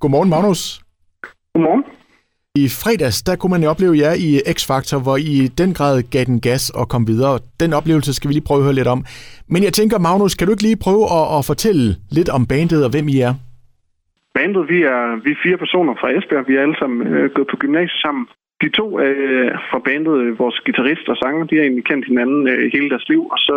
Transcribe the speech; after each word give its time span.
Godmorgen, 0.00 0.30
Magnus. 0.30 0.80
Godmorgen. 1.54 1.84
I 2.62 2.64
fredags, 2.82 3.18
der 3.28 3.34
kunne 3.36 3.54
man 3.54 3.62
jo 3.64 3.68
opleve 3.74 3.96
jer 4.04 4.14
i 4.28 4.30
X-Factor, 4.56 4.98
hvor 5.04 5.16
I 5.28 5.32
i 5.44 5.48
den 5.60 5.70
grad 5.78 5.96
gav 6.14 6.24
den 6.32 6.40
gas 6.48 6.64
og 6.80 6.84
kom 6.92 7.02
videre. 7.12 7.34
Den 7.62 7.70
oplevelse 7.78 8.10
skal 8.14 8.28
vi 8.28 8.34
lige 8.34 8.48
prøve 8.48 8.60
at 8.60 8.66
høre 8.68 8.80
lidt 8.80 8.92
om. 8.94 9.00
Men 9.52 9.60
jeg 9.66 9.72
tænker, 9.78 9.96
Magnus, 9.98 10.34
kan 10.34 10.46
du 10.46 10.52
ikke 10.52 10.66
lige 10.68 10.84
prøve 10.86 11.04
at, 11.18 11.26
at 11.36 11.42
fortælle 11.50 11.86
lidt 12.18 12.30
om 12.36 12.42
bandet 12.52 12.80
og 12.86 12.90
hvem 12.94 13.06
I 13.14 13.16
er? 13.28 13.34
Bandet, 14.38 14.62
vi 14.72 14.78
er, 14.94 15.02
vi 15.24 15.30
er 15.32 15.42
fire 15.44 15.58
personer 15.64 15.94
fra 16.00 16.08
Esbjerg. 16.16 16.48
Vi 16.48 16.54
er 16.56 16.62
alle 16.64 16.78
sammen 16.80 16.98
øh, 17.14 17.26
gået 17.34 17.48
på 17.52 17.56
gymnasiet 17.62 18.00
sammen. 18.04 18.24
De 18.62 18.68
to 18.78 18.86
øh, 19.04 19.50
fra 19.70 19.78
bandet, 19.88 20.14
øh, 20.22 20.38
vores 20.42 20.58
guitarist 20.66 21.06
og 21.12 21.16
sanger, 21.22 21.44
de 21.46 21.56
har 21.56 21.62
egentlig 21.62 21.88
kendt 21.90 22.04
hinanden 22.10 22.42
øh, 22.52 22.64
hele 22.74 22.88
deres 22.92 23.08
liv. 23.12 23.22
Og 23.34 23.38
så 23.46 23.56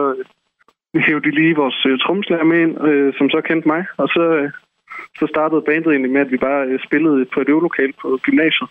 øh, 0.96 1.02
hævde 1.08 1.26
de 1.28 1.36
lige 1.40 1.60
vores 1.64 1.80
øh, 1.90 1.96
tromslærer 2.04 2.48
med 2.52 2.60
ind, 2.66 2.74
øh, 2.90 3.10
som 3.18 3.28
så 3.34 3.40
kendte 3.50 3.68
mig. 3.74 3.82
Og 4.02 4.08
så, 4.16 4.24
øh, 4.40 4.50
så 5.20 5.26
startede 5.34 5.68
bandet 5.70 5.92
egentlig 5.92 6.12
med, 6.12 6.22
at 6.22 6.32
vi 6.32 6.38
bare 6.38 6.62
øh, 6.68 6.80
spillede 6.88 7.26
på 7.34 7.42
et 7.42 7.50
øvelokale 7.50 7.94
på 8.02 8.20
gymnasiet. 8.26 8.70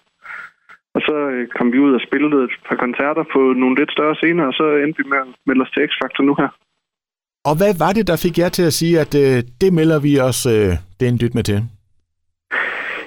Og 0.94 1.00
så 1.06 1.16
øh, 1.32 1.48
kom 1.56 1.72
vi 1.72 1.78
ud 1.78 1.92
og 1.94 2.00
spillede 2.08 2.44
et 2.44 2.54
par 2.68 2.76
koncerter 2.84 3.24
på 3.34 3.40
nogle 3.60 3.76
lidt 3.80 3.92
større 3.92 4.14
scener, 4.14 4.44
og 4.46 4.54
så 4.60 4.66
endte 4.82 4.98
vi 5.02 5.08
med 5.08 5.18
at 5.18 5.28
melde 5.46 5.62
os 5.62 5.70
til 5.70 5.86
X-Factor 5.90 6.22
nu 6.22 6.34
her. 6.40 6.50
Og 7.48 7.54
hvad 7.60 7.72
var 7.84 7.92
det, 7.92 8.06
der 8.10 8.22
fik 8.24 8.38
jer 8.38 8.48
til 8.48 8.66
at 8.70 8.72
sige, 8.80 9.00
at 9.04 9.12
øh, 9.24 9.38
det 9.60 9.70
melder 9.78 9.98
vi 10.06 10.12
os 10.28 10.40
øh, 10.56 10.72
den 11.00 11.20
dyt 11.20 11.34
med 11.34 11.44
til? 11.50 11.58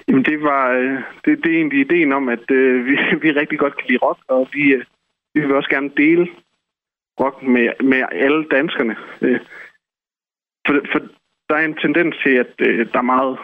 Jamen 0.08 0.26
det 0.26 0.44
var 0.44 0.64
øh, 0.80 0.98
det, 1.26 1.32
det 1.44 1.50
er 1.52 1.58
egentlig 1.58 1.80
ideen 1.80 2.12
om, 2.14 2.30
at 2.30 2.46
øh, 2.52 2.86
vi, 2.86 2.96
vi 3.24 3.30
rigtig 3.32 3.60
godt 3.60 3.78
kan 3.78 3.88
lide 3.90 4.04
rock, 4.06 4.20
og 4.28 4.50
vi, 4.54 4.64
øh, 4.74 4.84
vi 5.34 5.40
vil 5.42 5.56
også 5.56 5.70
gerne 5.70 5.92
dele 5.98 6.28
rock 7.20 7.44
med, 7.44 7.68
med 7.92 8.02
alle 8.12 8.46
danskerne. 8.52 8.96
Øh, 9.22 9.40
for, 10.68 10.74
for 10.92 11.00
der 11.52 11.58
er 11.60 11.66
en 11.66 11.82
tendens 11.86 12.14
til, 12.24 12.34
at 12.44 12.54
øh, 12.68 12.80
der 12.94 13.00
er 13.00 13.12
meget 13.16 13.38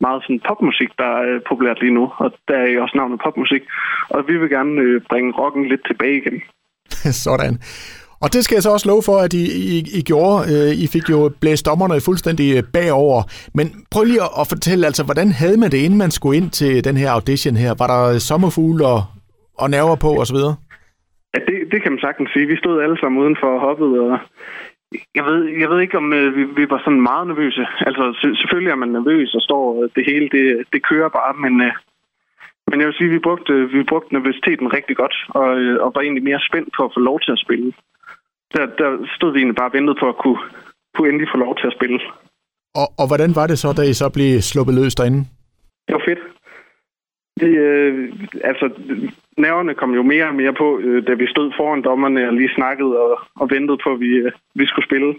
meget 0.00 0.22
sådan 0.22 0.40
popmusik, 0.48 0.90
der 0.98 1.10
er 1.28 1.40
populært 1.48 1.80
lige 1.80 1.94
nu, 1.98 2.04
og 2.22 2.28
der 2.48 2.56
er 2.56 2.80
også 2.84 2.96
navnet 2.96 3.20
popmusik. 3.24 3.62
Og 4.08 4.28
vi 4.28 4.34
vil 4.40 4.50
gerne 4.50 4.80
øh, 4.80 5.00
bringe 5.10 5.32
rocken 5.38 5.64
lidt 5.68 5.86
tilbage 5.86 6.16
igen. 6.22 6.42
Sådan. 7.26 7.54
Og 8.22 8.28
det 8.32 8.44
skal 8.44 8.56
jeg 8.56 8.62
så 8.62 8.70
også 8.72 8.88
love 8.88 9.02
for, 9.08 9.16
at 9.26 9.32
I, 9.32 9.44
I, 9.74 9.76
I 9.98 10.00
gjorde. 10.10 10.38
Øh, 10.52 10.70
I 10.84 10.86
fik 10.94 11.06
jo 11.10 11.30
blæst 11.40 11.66
dommerne 11.66 12.00
fuldstændig 12.08 12.48
øh, 12.56 12.62
bagover. 12.72 13.22
Men 13.54 13.66
prøv 13.92 14.04
lige 14.04 14.22
at 14.40 14.46
fortælle, 14.52 14.86
altså, 14.86 15.04
hvordan 15.04 15.28
havde 15.40 15.60
man 15.60 15.70
det, 15.70 15.80
inden 15.84 15.98
man 15.98 16.10
skulle 16.10 16.36
ind 16.40 16.50
til 16.50 16.84
den 16.84 16.96
her 16.96 17.10
audition 17.10 17.56
her? 17.56 17.72
Var 17.78 17.88
der 17.94 18.18
sommerfugle 18.18 18.86
og, 18.86 19.00
og 19.58 19.70
nerver 19.70 19.96
på 20.04 20.10
osv.? 20.22 20.40
Ja, 21.34 21.38
det, 21.48 21.56
det 21.72 21.78
kan 21.82 21.92
man 21.92 22.00
sagtens 22.06 22.30
sige. 22.32 22.46
Vi 22.46 22.56
stod 22.56 22.82
alle 22.84 22.98
sammen 23.00 23.22
uden 23.22 23.36
for 23.42 23.58
hoppet, 23.66 23.92
og 24.04 24.18
jeg 25.14 25.24
ved, 25.24 25.40
jeg 25.62 25.70
ved 25.70 25.80
ikke, 25.80 25.96
om 26.02 26.12
øh, 26.12 26.36
vi, 26.36 26.44
vi 26.58 26.70
var 26.70 26.80
sådan 26.84 27.06
meget 27.10 27.26
nervøse. 27.26 27.64
Altså, 27.88 28.02
selvfølgelig 28.40 28.70
er 28.70 28.82
man 28.82 28.88
nervøs 28.88 29.34
og 29.34 29.42
står 29.42 29.64
øh, 29.82 29.90
det 29.96 30.04
hele, 30.10 30.28
det, 30.34 30.44
det 30.72 30.80
kører 30.90 31.08
bare, 31.08 31.34
men, 31.44 31.54
øh, 31.66 31.72
men 32.70 32.80
jeg 32.80 32.86
vil 32.86 32.98
sige, 32.98 33.10
at 33.10 33.16
vi 33.16 33.26
brugte, 33.28 33.52
vi 33.74 33.82
brugte 33.90 34.14
nervøsiteten 34.14 34.74
rigtig 34.76 34.96
godt, 34.96 35.16
og, 35.28 35.48
øh, 35.60 35.82
og 35.84 35.92
var 35.94 36.00
egentlig 36.00 36.24
mere 36.24 36.40
spændt 36.48 36.70
på 36.76 36.84
at 36.84 36.94
få 36.96 37.00
lov 37.00 37.20
til 37.20 37.32
at 37.32 37.42
spille. 37.44 37.72
Der, 38.54 38.64
der 38.80 38.88
stod 39.16 39.32
vi 39.32 39.38
egentlig 39.38 39.60
bare 39.62 39.74
ventet 39.76 39.96
på 40.00 40.06
at 40.08 40.18
kunne, 40.22 40.40
kunne 40.94 41.08
endelig 41.08 41.28
få 41.34 41.38
lov 41.38 41.52
til 41.56 41.66
at 41.66 41.76
spille. 41.78 42.00
Og, 42.80 42.88
og 43.00 43.06
hvordan 43.08 43.30
var 43.38 43.46
det 43.46 43.58
så, 43.58 43.68
da 43.78 43.82
I 43.82 43.92
så 43.92 44.08
blev 44.16 44.30
sluppet 44.50 44.74
løs 44.74 44.94
derinde? 44.94 45.20
Det 45.86 45.92
var 45.96 46.04
fedt. 46.08 46.22
Det, 47.40 47.52
øh, 47.66 48.12
altså, 48.44 48.70
nerverne 49.36 49.74
kom 49.74 49.94
jo 49.94 50.02
mere 50.02 50.26
og 50.28 50.34
mere 50.34 50.54
på, 50.54 50.78
øh, 50.78 51.06
da 51.06 51.12
vi 51.14 51.26
stod 51.26 51.52
foran 51.56 51.82
dommerne 51.82 52.28
og 52.28 52.34
lige 52.34 52.54
snakkede 52.54 52.98
og, 52.98 53.20
og 53.40 53.50
ventede 53.50 53.78
på, 53.84 53.92
at 53.92 54.00
vi, 54.00 54.12
øh, 54.16 54.32
vi 54.54 54.66
skulle 54.66 54.88
spille. 54.88 55.14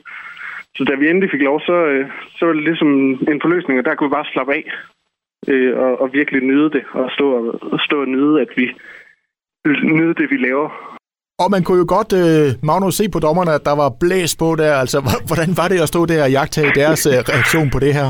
Så 0.76 0.84
da 0.84 0.96
vi 0.96 1.10
endelig 1.10 1.32
fik 1.32 1.42
lov, 1.42 1.60
så, 1.60 1.86
øh, 1.86 2.08
så 2.38 2.46
var 2.46 2.54
det 2.54 2.64
ligesom 2.64 2.90
en 3.32 3.42
forløsning, 3.42 3.80
og 3.80 3.86
der 3.86 3.96
kunne 3.96 4.10
vi 4.10 4.18
bare 4.18 4.34
slappe 4.34 4.54
af 4.54 4.64
øh, 5.48 5.78
og, 5.78 6.02
og 6.02 6.10
virkelig 6.14 6.42
nyde 6.44 6.70
det, 6.72 6.84
og 6.92 7.12
stå 7.12 7.26
og, 7.72 7.80
stå 7.80 8.02
og 8.02 8.08
nyde, 8.08 8.42
at 8.42 8.48
vi 8.58 8.66
nyde 9.84 10.14
det, 10.14 10.32
vi 10.32 10.38
laver. 10.38 10.96
Og 11.40 11.52
man 11.52 11.64
kunne 11.64 11.78
jo 11.78 11.86
godt, 11.88 12.14
øh, 12.14 12.48
Magnus, 12.64 12.96
se 12.96 13.10
på 13.10 13.20
dommerne, 13.20 13.52
at 13.52 13.66
der 13.66 13.76
var 13.76 13.90
blæs 14.00 14.36
på 14.36 14.56
der. 14.56 14.74
Altså, 14.76 15.00
hvordan 15.28 15.50
var 15.58 15.68
det 15.68 15.82
at 15.82 15.88
stå 15.88 16.06
der 16.06 16.24
og 16.24 16.32
jagtage 16.32 16.72
deres 16.76 17.06
øh, 17.06 17.20
reaktion 17.32 17.70
på 17.70 17.80
det 17.80 17.94
her? 17.94 18.08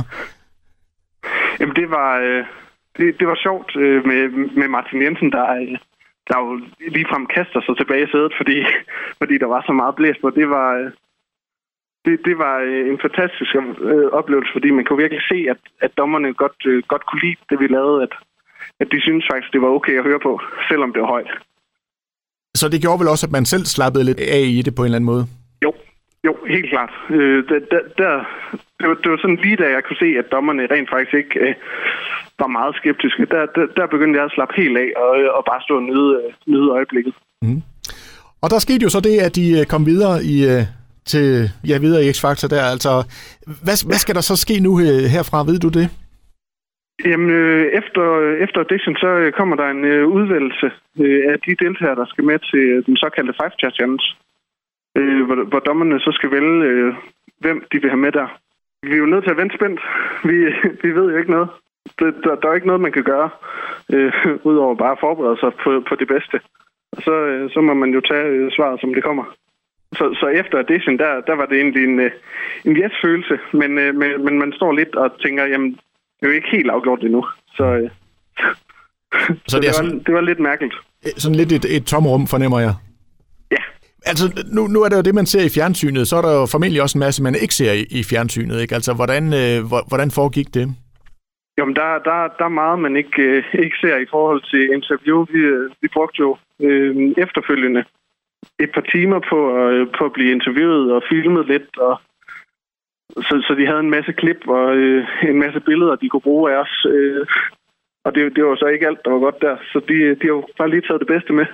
Jamen, 1.59 1.75
det 1.75 1.89
var... 1.89 2.19
Øh, 2.19 2.43
det, 2.99 3.19
det 3.19 3.27
var 3.27 3.39
sjovt 3.45 3.71
øh, 3.83 4.05
med, 4.09 4.21
med 4.59 4.67
Martin 4.67 5.01
Jensen, 5.01 5.31
der, 5.31 5.45
øh, 5.61 5.77
der 6.27 6.35
jo 6.43 6.49
ligefrem 6.95 7.25
kaster 7.35 7.61
sig 7.61 7.75
tilbage 7.77 8.05
i 8.07 8.11
sædet, 8.11 8.33
fordi, 8.39 8.57
fordi 9.21 9.35
der 9.37 9.49
var 9.55 9.61
så 9.67 9.73
meget 9.81 9.95
blæs 9.95 10.17
på. 10.21 10.29
Det 10.29 10.49
var, 10.49 10.69
øh, 10.79 10.91
det, 12.05 12.13
det 12.27 12.35
var 12.37 12.55
øh, 12.69 12.85
en 12.91 12.99
fantastisk 13.05 13.51
øh, 13.91 14.09
oplevelse, 14.19 14.51
fordi 14.55 14.69
man 14.71 14.85
kunne 14.85 15.01
virkelig 15.03 15.23
se, 15.31 15.37
at, 15.53 15.61
at 15.85 15.91
dommerne 15.97 16.33
godt, 16.33 16.59
øh, 16.65 16.83
godt 16.91 17.05
kunne 17.05 17.21
lide 17.25 17.41
det, 17.49 17.59
vi 17.59 17.67
lavede, 17.67 18.03
at, 18.03 18.13
at 18.81 18.87
de 18.91 19.01
synes 19.01 19.25
faktisk, 19.31 19.53
det 19.53 19.61
var 19.61 19.67
okay 19.77 19.95
at 19.97 20.07
høre 20.09 20.21
på, 20.27 20.41
selvom 20.69 20.93
det 20.93 21.01
var 21.01 21.07
højt. 21.07 21.31
Så 22.55 22.69
det 22.69 22.81
gjorde 22.81 22.99
vel 22.99 23.13
også, 23.13 23.25
at 23.27 23.31
man 23.37 23.45
selv 23.45 23.65
slappede 23.65 24.03
lidt 24.05 24.19
af 24.19 24.43
i 24.57 24.61
det 24.61 24.75
på 24.75 24.81
en 24.81 24.85
eller 24.85 24.99
anden 24.99 25.11
måde? 25.13 25.25
Jo, 25.63 25.71
jo, 26.27 26.33
helt 26.47 26.69
klart. 26.69 26.93
Øh, 27.09 27.49
der, 27.49 27.59
der, 27.71 27.81
der, 27.97 28.13
det, 28.79 28.87
var, 28.89 28.97
det 29.03 29.11
var 29.11 29.19
sådan 29.21 29.39
lige 29.43 29.55
da 29.61 29.67
jeg 29.75 29.83
kunne 29.83 30.03
se, 30.05 30.09
at 30.21 30.31
dommerne 30.31 30.67
rent 30.71 30.89
faktisk 30.89 31.13
ikke 31.13 31.39
øh, 31.39 31.55
var 32.39 32.47
meget 32.47 32.75
skeptiske. 32.75 33.25
Der, 33.25 33.41
der, 33.55 33.65
der 33.77 33.87
begyndte 33.93 34.17
jeg 34.17 34.25
at 34.25 34.35
slappe 34.35 34.53
helt 34.61 34.77
af 34.77 34.89
og, 34.95 35.11
og 35.37 35.43
bare 35.49 35.61
stå 35.65 35.75
og 35.75 35.83
nyde, 35.83 36.11
øh, 36.19 36.33
nyde 36.53 36.69
øjeblikket. 36.77 37.13
Mm. 37.41 37.61
Og 38.43 38.49
der 38.49 38.59
skete 38.59 38.83
jo 38.83 38.89
så 38.89 38.99
det, 38.99 39.15
at 39.27 39.35
de 39.35 39.45
øh, 39.59 39.65
kom 39.65 39.85
videre 39.85 40.15
i, 40.33 40.35
øh, 40.51 40.63
til, 41.11 41.27
ja, 41.69 41.77
videre 41.85 42.03
i 42.03 42.09
X-Factor 42.15 42.47
der. 42.55 42.63
Altså, 42.73 42.91
hvad, 43.65 43.77
hvad 43.89 43.99
skal 44.03 44.15
der 44.15 44.21
så 44.21 44.35
ske 44.35 44.55
nu 44.59 44.71
herfra? 45.15 45.43
Ved 45.49 45.59
du 45.59 45.69
det? 45.79 45.87
Jamen, 47.05 47.29
øh, 47.29 47.65
efter, 47.79 48.05
efter 48.45 48.57
audition, 48.59 48.95
så 48.95 49.31
kommer 49.37 49.55
der 49.55 49.67
en 49.69 49.83
øh, 49.85 50.07
udvælgelse 50.07 50.69
øh, 51.03 51.21
af 51.31 51.37
de 51.45 51.63
deltagere, 51.63 51.95
der 51.95 52.05
skal 52.05 52.23
med 52.23 52.39
til 52.51 52.65
den 52.85 52.97
såkaldte 52.97 53.33
Five 53.39 53.55
Chat 53.59 53.73
Challenge, 53.73 54.05
øh, 54.97 55.21
hvor, 55.25 55.37
hvor 55.49 55.59
dommerne 55.59 55.99
så 55.99 56.11
skal 56.17 56.31
vælge, 56.31 56.57
øh, 56.69 56.93
hvem 57.39 57.57
de 57.71 57.77
vil 57.81 57.89
have 57.89 58.05
med 58.05 58.11
der. 58.11 58.27
Vi 58.83 58.91
er 58.93 58.97
jo 59.03 59.05
nødt 59.05 59.23
til 59.23 59.31
at 59.31 59.37
vente 59.37 59.55
spændt. 59.57 59.81
Vi, 60.23 60.37
vi 60.83 60.95
ved 60.95 61.11
jo 61.11 61.17
ikke 61.17 61.31
noget 61.31 61.49
det, 61.99 62.15
der, 62.23 62.35
der 62.35 62.49
er 62.49 62.55
ikke 62.55 62.67
noget, 62.67 62.81
man 62.81 62.91
kan 62.91 63.03
gøre, 63.03 63.29
øh, 63.93 64.13
udover 64.49 64.75
bare 64.75 64.91
at 64.91 64.99
forberede 64.99 65.39
sig 65.39 65.51
på, 65.63 65.83
på 65.89 65.95
det 65.95 66.07
bedste. 66.07 66.39
Og 66.91 67.01
så, 67.01 67.11
øh, 67.11 67.49
så 67.53 67.61
må 67.61 67.73
man 67.73 67.91
jo 67.93 68.01
tage 68.01 68.27
øh, 68.27 68.51
svaret, 68.51 68.81
som 68.81 68.93
det 68.93 69.03
kommer. 69.03 69.25
Så, 69.97 70.05
så 70.19 70.27
efter 70.27 70.57
audition, 70.57 70.97
der, 70.97 71.21
der 71.27 71.35
var 71.35 71.45
det 71.45 71.57
egentlig 71.57 71.83
en, 71.83 71.99
øh, 71.99 72.11
en 72.65 72.75
yes-følelse, 72.77 73.39
men, 73.53 73.77
øh, 73.77 73.95
men, 73.95 74.25
men 74.25 74.39
man 74.39 74.53
står 74.55 74.71
lidt 74.71 74.95
og 74.95 75.21
tænker, 75.21 75.45
jamen, 75.45 75.71
det 76.19 76.23
er 76.25 76.27
jo 76.27 76.33
ikke 76.33 76.51
helt 76.51 76.69
afgjort 76.69 77.03
endnu. 77.03 77.25
Så, 77.57 77.63
øh, 77.63 77.89
så, 79.47 79.47
så 79.51 79.57
det, 79.57 79.63
det, 79.63 79.71
var, 79.79 79.99
det 80.05 80.13
var 80.13 80.21
lidt 80.21 80.39
mærkeligt. 80.39 80.75
Sådan 81.17 81.35
lidt 81.35 81.51
et, 81.51 81.65
et 81.75 81.85
tomrum, 81.85 82.27
fornemmer 82.27 82.59
jeg. 82.59 82.73
Altså, 84.05 84.25
nu, 84.55 84.67
nu 84.67 84.81
er 84.81 84.89
det 84.89 84.97
jo 84.97 85.01
det, 85.01 85.15
man 85.15 85.25
ser 85.25 85.43
i 85.45 85.55
fjernsynet. 85.55 86.07
Så 86.07 86.15
er 86.15 86.21
der 86.21 86.33
jo 86.39 86.45
formentlig 86.51 86.81
også 86.81 86.97
en 86.97 87.05
masse, 87.07 87.23
man 87.23 87.35
ikke 87.35 87.53
ser 87.53 87.73
i, 87.73 87.83
i 87.99 88.03
fjernsynet. 88.03 88.61
Ikke? 88.61 88.75
Altså, 88.75 88.93
hvordan, 88.93 89.23
øh, 89.41 89.57
hvordan 89.89 90.11
foregik 90.11 90.53
det? 90.53 90.75
Jamen, 91.57 91.75
der, 91.75 91.87
der, 92.09 92.17
der 92.39 92.45
er 92.45 92.59
meget, 92.63 92.79
man 92.79 92.95
ikke, 92.95 93.21
øh, 93.21 93.43
ikke 93.65 93.77
ser 93.81 93.97
i 93.97 94.07
forhold 94.09 94.41
til 94.51 94.73
interview. 94.77 95.25
Vi, 95.33 95.39
øh, 95.39 95.71
vi 95.81 95.87
brugte 95.93 96.19
jo 96.19 96.37
øh, 96.61 97.13
efterfølgende 97.17 97.83
et 98.59 98.71
par 98.73 98.85
timer 98.93 99.19
på, 99.29 99.39
øh, 99.57 99.87
på 99.97 100.05
at 100.05 100.13
blive 100.13 100.31
interviewet 100.31 100.93
og 100.93 101.03
filmet 101.09 101.47
lidt. 101.47 101.77
Og, 101.77 102.01
så, 103.27 103.43
så 103.47 103.55
de 103.59 103.65
havde 103.65 103.79
en 103.79 103.95
masse 103.97 104.13
klip 104.13 104.47
og 104.47 104.75
øh, 104.77 105.07
en 105.31 105.39
masse 105.39 105.59
billeder, 105.59 105.95
de 105.95 106.09
kunne 106.09 106.27
bruge 106.29 106.51
af 106.51 106.57
os. 106.57 106.85
Øh, 106.89 107.25
og 108.05 108.15
det, 108.15 108.35
det 108.35 108.45
var 108.45 108.55
så 108.55 108.65
ikke 108.65 108.87
alt, 108.87 109.05
der 109.05 109.11
var 109.11 109.19
godt 109.19 109.41
der. 109.41 109.57
Så 109.71 109.79
de, 109.87 109.95
de 110.19 110.25
har 110.27 110.35
jo 110.37 110.47
bare 110.57 110.69
lige 110.69 110.81
taget 110.81 110.99
det 110.99 111.07
bedste 111.07 111.33
med. 111.33 111.45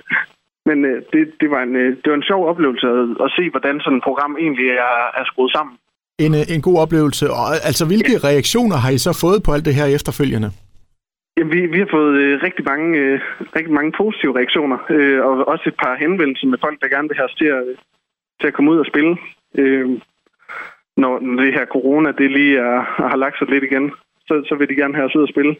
Men 0.68 0.84
øh, 0.84 1.02
det, 1.12 1.22
det, 1.40 1.48
var 1.54 1.62
en, 1.62 1.76
øh, 1.76 1.90
det 2.02 2.08
var 2.10 2.18
en 2.18 2.30
sjov 2.30 2.42
oplevelse 2.50 2.86
at, 2.86 3.08
at 3.24 3.30
se, 3.36 3.44
hvordan 3.50 3.80
sådan 3.80 3.98
et 3.98 4.06
program 4.08 4.36
egentlig 4.44 4.68
er, 4.86 4.98
er 5.20 5.24
skruet 5.30 5.52
sammen 5.52 5.74
en, 6.24 6.34
øh, 6.40 6.44
en 6.54 6.62
god 6.68 6.76
oplevelse. 6.84 7.26
Og, 7.30 7.46
altså, 7.68 7.84
hvilke 7.86 8.14
reaktioner 8.28 8.76
har 8.84 8.90
I 8.90 8.98
så 8.98 9.12
fået 9.24 9.42
på 9.42 9.50
alt 9.52 9.64
det 9.64 9.74
her 9.74 9.86
efterfølgende? 9.86 10.50
Jamen, 11.36 11.52
vi, 11.54 11.60
vi 11.66 11.78
har 11.78 11.90
fået 11.90 12.14
øh, 12.22 12.42
rigtig, 12.42 12.64
mange, 12.64 12.98
øh, 12.98 13.20
rigtig 13.56 13.72
mange 13.78 13.92
positive 14.00 14.36
reaktioner, 14.38 14.78
øh, 14.90 15.20
og 15.26 15.48
også 15.48 15.64
et 15.66 15.78
par 15.84 15.94
henvendelser 16.04 16.46
med 16.46 16.58
folk, 16.64 16.80
der 16.80 16.88
gerne 16.94 17.08
vil 17.08 17.16
have 17.16 17.30
os 17.30 17.38
til 17.40 17.50
at, 17.58 17.64
til 18.40 18.46
at 18.48 18.54
komme 18.54 18.70
ud 18.70 18.78
og 18.78 18.86
spille. 18.92 19.16
Øh, 19.60 19.88
når, 20.96 21.12
når 21.20 21.42
det 21.42 21.54
her 21.58 21.66
corona 21.66 22.12
det 22.12 22.30
lige 22.30 22.58
er, 22.58 22.78
har 23.10 23.16
lagt 23.16 23.38
sig 23.38 23.48
lidt 23.50 23.64
igen, 23.64 23.92
så, 24.28 24.34
så 24.48 24.54
vil 24.58 24.68
de 24.68 24.80
gerne 24.80 24.94
have 24.94 25.06
os 25.08 25.16
ud 25.16 25.22
og 25.22 25.32
spille. 25.34 25.56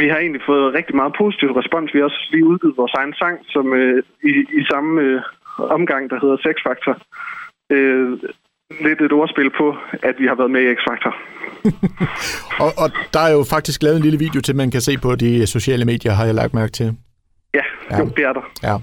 Vi 0.00 0.06
har 0.08 0.18
egentlig 0.18 0.42
fået 0.50 0.74
rigtig 0.78 0.96
meget 1.00 1.14
positiv 1.22 1.48
respons. 1.60 1.94
Vi 1.94 1.98
har 1.98 2.04
også 2.10 2.22
lige 2.32 2.46
udgivet 2.50 2.80
vores 2.80 2.94
egen 3.00 3.14
sang, 3.20 3.36
som 3.54 3.66
øh, 3.80 4.02
i, 4.30 4.32
i 4.60 4.62
samme 4.70 4.90
øh, 5.02 5.20
omgang, 5.78 6.02
der 6.10 6.18
hedder 6.22 6.36
Sex 6.44 6.56
Factor. 6.66 6.94
Øh, 7.74 8.08
lidt 8.86 9.00
et 9.00 9.12
ordspil 9.12 9.50
på, 9.60 9.76
at 10.02 10.14
vi 10.18 10.26
har 10.26 10.34
været 10.34 10.50
med 10.50 10.62
i 10.62 10.72
X-Factor. 10.78 11.12
og, 12.64 12.70
og 12.82 12.88
der 13.14 13.20
er 13.20 13.32
jo 13.32 13.44
faktisk 13.50 13.82
lavet 13.82 13.96
en 13.96 14.02
lille 14.02 14.18
video 14.18 14.40
til, 14.40 14.56
man 14.56 14.70
kan 14.70 14.80
se 14.80 14.98
på 14.98 15.14
de 15.14 15.46
sociale 15.46 15.84
medier, 15.84 16.12
har 16.12 16.24
jeg 16.24 16.34
lagt 16.34 16.54
mærke 16.54 16.72
til. 16.72 16.96
Ja, 17.54 17.64
ja. 17.90 17.98
Jo, 17.98 18.04
det 18.16 18.24
er 18.24 18.32
der. 18.32 18.44
Ja. 18.62 18.76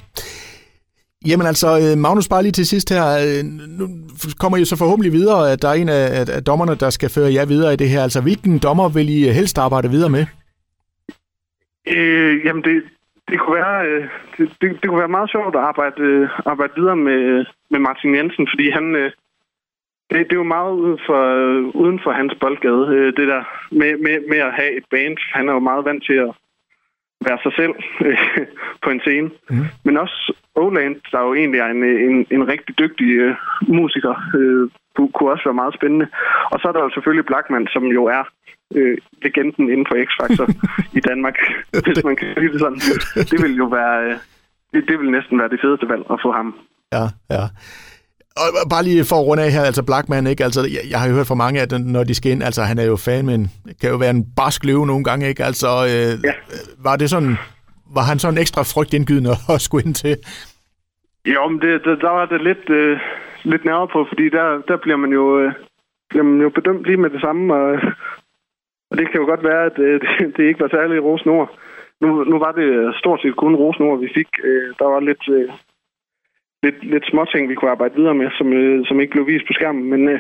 Jamen 1.28 1.48
altså, 1.48 1.68
øh, 1.68 1.98
Magnus, 1.98 2.28
bare 2.28 2.44
lige 2.44 2.52
til 2.52 2.68
sidst 2.68 2.90
her. 2.90 3.06
Øh, 3.06 3.44
nu 3.80 3.88
kommer 4.40 4.58
I 4.58 4.66
så 4.66 4.78
forhåbentlig 4.78 5.12
videre, 5.12 5.52
at 5.52 5.62
der 5.62 5.70
er 5.70 5.74
en 5.74 5.90
af, 5.90 6.26
af 6.36 6.44
dommerne, 6.44 6.76
der 6.76 6.90
skal 6.90 7.10
føre 7.10 7.34
jer 7.34 7.46
videre 7.46 7.74
i 7.74 7.76
det 7.76 7.90
her. 7.90 8.04
Altså, 8.04 8.22
hvilken 8.22 8.60
dommer 8.60 8.90
vil 8.90 9.10
I 9.10 9.32
helst 9.32 9.58
arbejde 9.58 9.90
videre 9.90 10.10
med? 10.10 10.26
Øh, 11.96 12.46
jamen, 12.46 12.64
det, 12.64 12.84
det 13.30 13.40
kunne 13.40 13.56
være, 13.56 13.88
øh, 13.88 14.08
det, 14.38 14.46
det, 14.62 14.82
det 14.82 14.90
kunne 14.90 15.00
være 15.00 15.18
meget 15.18 15.32
sjovt 15.32 15.56
at 15.56 15.62
arbejde, 15.62 16.02
øh, 16.02 16.30
arbejde 16.46 16.74
videre 16.76 16.96
med, 16.96 17.46
med 17.70 17.80
Martin 17.80 18.16
Jensen, 18.16 18.48
fordi 18.52 18.70
han, 18.70 18.96
øh, 18.96 19.12
det, 20.10 20.18
det 20.28 20.32
er 20.32 20.44
jo 20.46 20.54
meget 20.58 20.74
uden 20.74 21.00
for, 21.06 21.22
øh, 21.36 21.64
uden 21.82 22.00
for 22.04 22.12
hans 22.12 22.34
boldgade, 22.42 22.88
øh, 22.96 23.14
det 23.18 23.28
der 23.28 23.44
med, 23.72 23.98
med, 23.98 24.16
med 24.30 24.38
at 24.38 24.54
have 24.54 24.78
et 24.78 24.86
band. 24.92 25.18
Han 25.34 25.50
er 25.50 25.54
jo 25.54 25.60
meget 25.60 25.86
vant 25.86 26.04
til 26.04 26.14
at 26.14 26.32
være 27.26 27.40
sig 27.44 27.54
selv 27.56 27.74
øh, 28.06 28.18
på 28.84 28.90
en 28.90 29.00
scene. 29.00 29.30
Mm. 29.50 29.66
Men 29.86 29.98
også 29.98 30.34
Oland, 30.56 30.96
der 31.12 31.20
jo 31.22 31.34
egentlig 31.34 31.60
er 31.60 31.66
en, 31.68 31.84
en, 31.84 32.26
en 32.32 32.48
rigtig 32.48 32.80
dygtig 32.80 33.10
øh, 33.10 33.36
musiker, 33.68 34.16
øh, 34.36 34.70
kunne 35.14 35.32
også 35.34 35.46
være 35.50 35.62
meget 35.62 35.74
spændende. 35.80 36.08
Og 36.52 36.58
så 36.60 36.66
er 36.68 36.74
der 36.74 36.84
jo 36.86 36.90
selvfølgelig 36.96 37.26
Blackman, 37.26 37.68
som 37.76 37.84
jo 37.98 38.04
er 38.18 38.24
øh, 38.78 38.98
legenden 39.24 39.66
inden 39.74 39.88
for 39.90 39.96
X-Factor 40.08 40.48
i 41.00 41.02
Danmark, 41.10 41.38
hvis 41.86 42.04
man 42.04 42.16
kan 42.16 42.28
sige 42.38 42.52
det 42.54 42.60
sådan. 42.60 42.82
Det 43.32 43.38
vil 43.44 43.56
jo 43.64 43.66
være... 43.66 43.96
Øh, 44.06 44.16
det, 44.74 44.84
det 44.90 45.00
vil 45.00 45.12
næsten 45.12 45.40
være 45.40 45.50
det 45.50 45.60
fedeste 45.64 45.90
valg 45.90 46.04
at 46.14 46.20
få 46.26 46.32
ham. 46.32 46.56
Ja, 46.94 47.06
ja. 47.36 47.44
Og 48.42 48.70
bare 48.70 48.84
lige 48.84 49.06
for 49.10 49.16
at 49.20 49.28
runde 49.28 49.44
af 49.44 49.52
her, 49.52 49.62
altså 49.62 49.84
Blackman, 49.84 50.28
ikke? 50.28 50.44
Altså, 50.44 50.62
jeg, 50.62 50.84
jeg 50.92 51.00
har 51.00 51.08
jo 51.08 51.14
hørt 51.16 51.28
fra 51.28 51.36
mange, 51.36 51.62
at 51.62 51.72
når 51.82 52.04
de 52.04 52.16
skal 52.16 52.32
ind, 52.32 52.44
altså 52.44 52.62
han 52.64 52.78
er 52.80 52.84
jo 52.84 52.96
fan, 52.96 53.26
men 53.26 53.52
kan 53.82 53.90
jo 53.90 53.96
være 53.96 54.10
en 54.10 54.26
barsk 54.36 54.64
løve 54.66 54.88
nogle 54.88 55.04
gange, 55.04 55.28
ikke? 55.28 55.44
Altså, 55.44 55.68
øh, 55.68 56.12
ja. 56.24 56.34
var 56.84 56.96
det 56.96 57.10
sådan, 57.10 57.38
var 57.96 58.02
han 58.02 58.20
sådan 58.20 58.38
ekstra 58.38 58.62
frygtindgydende 58.62 59.30
at 59.54 59.62
skulle 59.62 59.86
ind 59.86 59.96
til? 59.96 60.18
Jo, 61.26 61.48
men 61.50 61.60
det, 61.62 61.82
det, 61.86 62.02
der 62.02 62.10
var 62.10 62.26
det 62.26 62.42
lidt, 62.44 62.70
øh, 62.70 63.00
lidt 63.52 63.66
nærmere 63.66 63.88
på, 63.88 64.06
fordi 64.12 64.30
der, 64.30 64.62
der 64.68 64.78
bliver 64.78 64.98
man 64.98 65.12
jo 65.20 65.40
øh, 65.40 65.52
bliver 66.10 66.24
man 66.24 66.42
jo 66.42 66.50
bedømt 66.50 66.84
lige 66.86 66.98
med 66.98 67.10
det 67.10 67.22
samme, 67.22 67.54
og, 67.54 67.80
og 68.90 68.98
det 68.98 69.06
kan 69.08 69.20
jo 69.22 69.26
godt 69.26 69.44
være, 69.44 69.64
at 69.66 69.80
øh, 69.80 70.02
det, 70.04 70.38
det 70.38 70.44
ikke 70.44 70.60
var 70.60 70.68
særlig 70.68 71.04
rosnord. 71.04 71.50
Nu, 72.02 72.24
nu 72.24 72.40
var 72.40 72.52
det 72.52 72.96
stort 72.96 73.22
set 73.22 73.36
kun 73.36 73.56
rosnord, 73.56 74.00
vi 74.00 74.10
fik. 74.16 74.28
Øh, 74.44 74.70
der 74.80 74.86
var 74.94 75.00
lidt, 75.00 75.24
øh, 75.30 75.50
lidt, 76.64 76.80
lidt 76.84 77.06
småting, 77.12 77.50
vi 77.50 77.56
kunne 77.56 77.72
arbejde 77.72 77.96
videre 77.96 78.16
med, 78.16 78.30
som, 78.38 78.54
øh, 78.54 78.86
som 78.88 79.00
ikke 79.00 79.12
blev 79.12 79.28
vist 79.28 79.48
på 79.48 79.54
skærmen. 79.54 79.84
Men, 79.90 80.10
øh, 80.10 80.20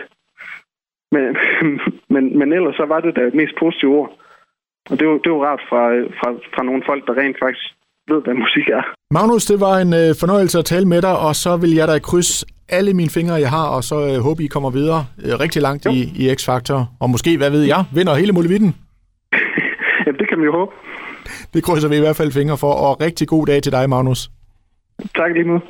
men, 1.11 1.23
men, 2.13 2.39
men 2.39 2.53
ellers 2.53 2.75
så 2.75 2.85
var 2.85 2.99
det 2.99 3.15
da 3.15 3.21
et 3.21 3.39
mest 3.41 3.55
positive 3.59 3.95
ord. 3.99 4.11
Og 4.89 4.99
det 4.99 5.07
var, 5.07 5.17
det 5.17 5.31
var 5.31 5.45
rart 5.49 5.61
fra, 5.69 5.93
øh, 5.93 6.05
fra, 6.19 6.29
fra 6.55 6.63
nogle 6.63 6.83
folk, 6.85 7.07
der 7.07 7.17
rent 7.21 7.37
faktisk 7.43 7.65
ved, 8.07 8.21
hvad 8.21 8.33
musik 8.33 8.67
er. 8.67 8.83
Magnus, 9.11 9.45
det 9.45 9.59
var 9.59 9.75
en 9.85 9.93
øh, 10.01 10.09
fornøjelse 10.21 10.59
at 10.59 10.65
tale 10.65 10.87
med 10.93 11.01
dig, 11.01 11.15
og 11.27 11.35
så 11.35 11.57
vil 11.57 11.73
jeg 11.79 11.87
da 11.87 11.99
krydse 11.99 12.45
alle 12.69 12.93
mine 12.93 13.09
fingre, 13.09 13.33
jeg 13.33 13.49
har, 13.49 13.67
og 13.67 13.83
så 13.83 14.07
øh, 14.07 14.19
håber, 14.23 14.43
I 14.43 14.47
kommer 14.47 14.69
videre 14.69 15.05
øh, 15.25 15.39
rigtig 15.39 15.61
langt 15.61 15.85
i, 15.85 15.99
i 16.15 16.33
X-Factor. 16.33 16.79
Og 16.99 17.09
måske, 17.09 17.37
hvad 17.37 17.49
ved 17.49 17.63
jeg, 17.63 17.85
vinder 17.93 18.15
hele 18.15 18.31
muligheden. 18.31 18.75
Jamen, 20.05 20.19
det 20.19 20.29
kan 20.29 20.37
man 20.37 20.45
jo 20.45 20.51
håbe. 20.51 20.71
Det 21.53 21.63
krydser 21.63 21.89
vi 21.89 21.95
i 21.95 21.99
hvert 21.99 22.15
fald 22.15 22.31
fingre 22.31 22.57
for, 22.57 22.73
og 22.73 23.01
rigtig 23.01 23.27
god 23.27 23.45
dag 23.45 23.63
til 23.63 23.71
dig, 23.71 23.89
Magnus. 23.89 24.29
Tak 25.15 25.31
lige 25.33 25.45
måde. 25.45 25.61